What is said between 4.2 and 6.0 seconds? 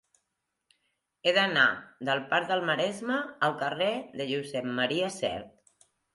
de Josep M. Sert.